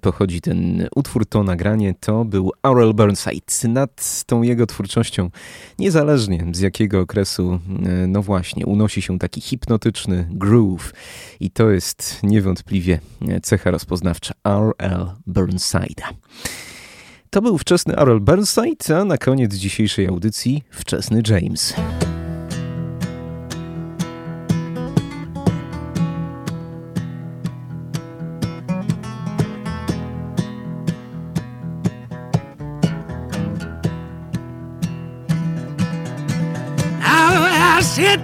pochodzi 0.00 0.40
ten 0.40 0.88
utwór, 0.94 1.26
to 1.26 1.42
nagranie, 1.42 1.94
to 2.00 2.24
był 2.24 2.52
Aurel 2.62 2.94
Burnside. 2.94 3.68
Nad 3.68 4.24
tą 4.26 4.42
jego 4.42 4.66
twórczością, 4.66 5.30
niezależnie 5.78 6.46
z 6.52 6.60
jakiego 6.60 7.00
okresu, 7.00 7.60
e, 7.86 8.06
no 8.06 8.22
właśnie, 8.22 8.66
unosi 8.66 9.02
się 9.02 9.18
taki 9.18 9.40
hipnotyczny 9.40 10.28
groove 10.30 10.92
i 11.40 11.50
to 11.50 11.70
jest 11.70 12.20
niewątpliwie 12.22 13.00
cecha 13.42 13.70
rozpoznawcza 13.70 14.34
R.L. 14.44 15.06
Burnside'a. 15.26 16.14
To 17.30 17.42
był 17.42 17.58
wczesny 17.58 17.96
Arol 17.96 18.20
Burnside, 18.20 19.00
a 19.00 19.04
na 19.04 19.18
koniec 19.18 19.54
dzisiejszej 19.54 20.06
audycji 20.06 20.62
wczesny 20.70 21.22
James. 21.28 21.74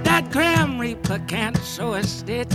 That 0.05 0.31
Grim 0.31 0.81
Reaper 0.81 1.19
can't 1.27 1.59
sew 1.59 1.95
a 1.95 2.03
stitch. 2.03 2.55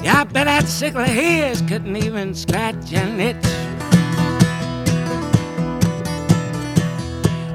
Yeah, 0.00 0.20
I 0.20 0.24
bet 0.24 0.46
that 0.46 0.66
sickle 0.66 1.00
of 1.00 1.08
his 1.08 1.60
couldn't 1.62 1.96
even 1.96 2.34
scratch 2.34 2.92
an 2.92 3.20
itch. 3.20 3.36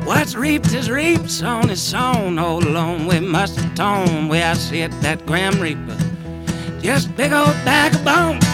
What's 0.06 0.36
reaped 0.36 0.74
is 0.74 0.92
reaped, 0.92 1.32
sown 1.32 1.70
is 1.70 1.82
sown. 1.82 2.38
Hold 2.38 2.66
alone, 2.66 3.08
we 3.08 3.20
must 3.20 3.58
atone. 3.60 4.28
Where 4.28 4.46
I 4.46 4.54
see 4.56 4.86
that 4.86 5.26
Grim 5.26 5.60
Reaper, 5.62 5.98
just 6.82 7.16
big 7.16 7.32
old 7.32 7.56
bag 7.64 7.96
of 7.96 8.04
bones. 8.04 8.53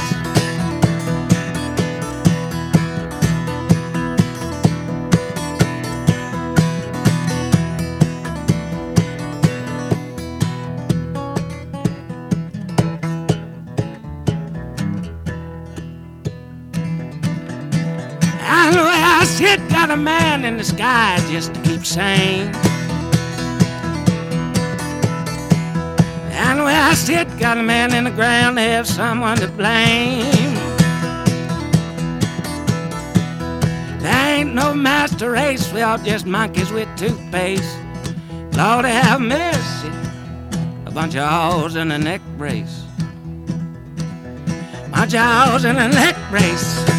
I 19.50 19.56
sit, 19.56 19.70
got 19.70 19.90
a 19.90 19.98
man 19.98 20.46
in 20.46 20.58
the 20.58 20.64
sky 20.64 21.18
just 21.32 21.56
to 21.56 21.62
keep 21.62 21.84
sane. 21.84 22.54
And 26.32 26.60
where 26.60 26.80
I 26.80 26.94
sit, 26.94 27.28
got 27.40 27.58
a 27.58 27.64
man 27.64 27.96
in 27.96 28.04
the 28.04 28.12
ground 28.12 28.58
to 28.58 28.62
have 28.62 28.86
someone 28.86 29.38
to 29.38 29.48
blame. 29.48 30.54
There 34.00 34.38
ain't 34.38 34.54
no 34.54 34.76
master 34.76 35.32
race, 35.32 35.74
we 35.74 35.82
all 35.82 35.98
just 35.98 36.28
monkeys 36.28 36.72
with 36.72 36.88
toothpaste. 36.96 37.76
Lord 38.54 38.86
have 38.86 39.20
mercy, 39.20 39.90
a 40.86 40.92
bunch 40.92 41.16
of 41.16 41.22
owls 41.22 41.76
in 41.76 41.90
a 41.92 41.98
neck 41.98 42.22
brace. 42.38 42.84
Bunch 44.92 45.16
of 45.16 45.22
owls 45.22 45.66
in 45.66 45.76
a 45.76 45.88
neck 45.88 46.16
brace. 46.30 46.99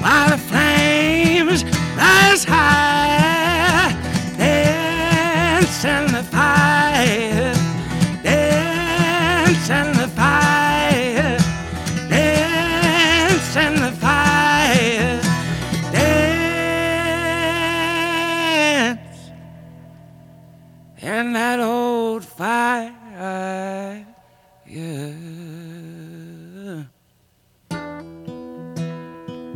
While 0.00 0.30
the 0.30 0.38
flames 0.38 1.64
rise 1.96 2.44
high. 2.44 3.92
Dance 4.36 5.84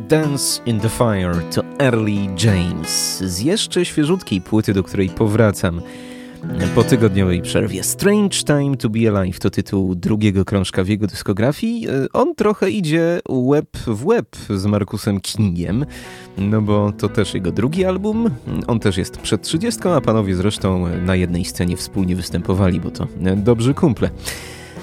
Dance 0.09 0.61
in 0.65 0.79
the 0.79 0.89
Fire 0.89 1.41
to 1.55 1.63
Early 1.79 2.27
James 2.43 3.17
z 3.17 3.39
jeszcze 3.39 3.85
świeżutkiej 3.85 4.41
płyty, 4.41 4.73
do 4.73 4.83
której 4.83 5.09
powracam 5.09 5.81
po 6.75 6.83
tygodniowej 6.83 7.41
przerwie. 7.41 7.83
Strange 7.83 8.37
Time 8.45 8.77
to 8.77 8.89
Be 8.89 8.99
Alive 8.99 9.39
to 9.39 9.49
tytuł 9.49 9.95
drugiego 9.95 10.45
krążka 10.45 10.83
w 10.83 10.87
jego 10.87 11.07
dyskografii. 11.07 11.87
E, 11.89 11.91
On 12.13 12.35
trochę 12.35 12.69
idzie 12.69 13.19
łeb 13.29 13.77
w 13.87 14.05
łeb 14.05 14.35
z 14.49 14.65
Markusem 14.65 15.19
Kingiem, 15.21 15.85
no 16.37 16.61
bo 16.61 16.91
to 16.91 17.09
też 17.09 17.33
jego 17.33 17.51
drugi 17.51 17.85
album. 17.85 18.29
On 18.67 18.79
też 18.79 18.97
jest 18.97 19.17
przed 19.17 19.41
30, 19.41 19.81
a 19.87 20.01
panowie 20.01 20.35
zresztą 20.35 20.85
na 21.05 21.15
jednej 21.15 21.45
scenie 21.45 21.77
wspólnie 21.77 22.15
występowali, 22.15 22.79
bo 22.79 22.91
to 22.91 23.07
e, 23.23 23.35
dobrzy 23.35 23.73
kumple. 23.73 24.09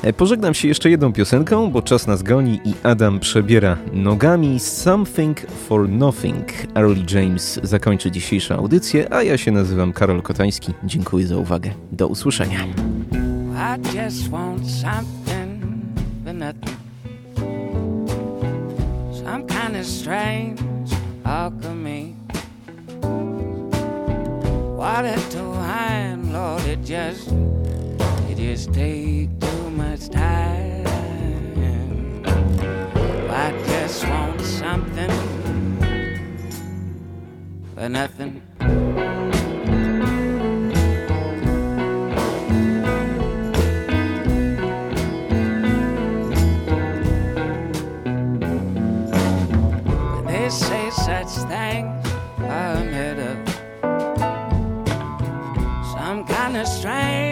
E, 0.05 0.13
Pożegnam 0.13 0.55
się 0.55 0.69
jeszcze 0.69 0.91
jedną 0.91 1.13
piosenką, 1.13 1.71
bo 1.71 1.83
czas 1.83 2.07
nas 2.07 2.23
goni 2.23 2.61
i 2.65 2.75
Adam 2.83 3.21
przebiera 3.21 3.77
nogami 3.93 4.61
Something 4.61 5.41
for 5.41 5.89
Nothing. 5.89 6.47
Early 6.75 7.05
James 7.11 7.61
zakończy 7.63 8.11
dzisiejszą 8.11 8.57
audycję, 8.57 9.13
a 9.13 9.23
ja 9.23 9.39
się 9.39 9.51
nazywam 9.51 9.93
Karol 9.93 10.23
Kotański. 10.23 10.73
Dziękuję 10.85 11.27
za 11.27 11.37
uwagę. 11.37 11.71
Do 11.93 12.09
usłyszenia. 12.09 12.59
Water 24.77 25.21
to 25.31 25.53
wine, 25.53 26.33
Lord, 26.33 26.67
it 26.67 26.81
just, 26.81 27.31
it 28.31 28.39
just 28.39 28.67
take 28.75 29.29
too 29.41 29.54
much 29.95 30.09
time. 30.09 30.87
I 33.31 33.53
just 33.67 34.05
want 34.09 34.41
something 34.41 35.11
for 37.75 37.89
nothing. 37.89 38.43
They 50.27 50.49
say 50.51 50.91
such 50.91 51.33
things 51.49 52.09
are 52.41 52.75
unheard 52.79 53.19
of. 53.31 53.37
Some 55.95 56.25
kind 56.27 56.57
of 56.57 56.67
strange 56.67 57.24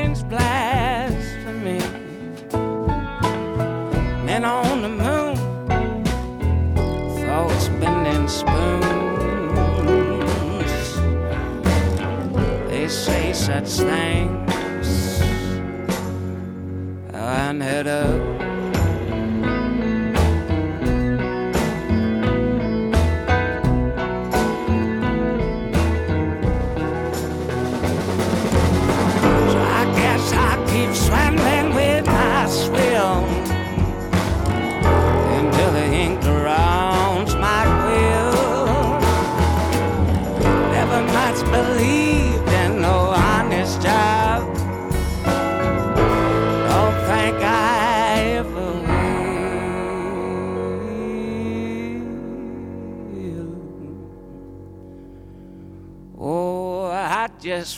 Men 4.33 4.47
on 4.47 4.81
the 4.81 4.89
moon, 4.89 5.37
folks 7.27 7.69
bending 7.81 8.27
spoons. 8.27 8.55
They 12.71 12.89
say 12.89 13.35
such 13.35 13.69
things 13.69 15.21
unheard 17.13 17.87
of. 17.89 18.32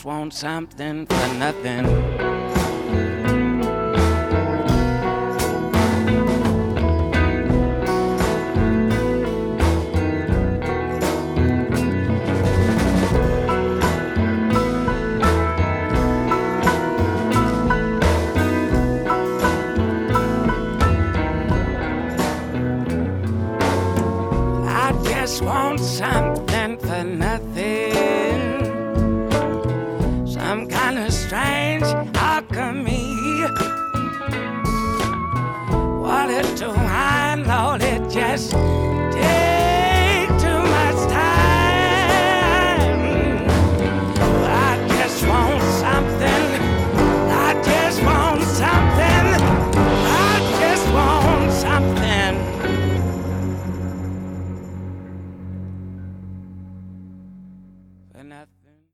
Want 0.05 0.35
something 0.35 1.07
for 1.07 1.27
nothing. 1.39 2.44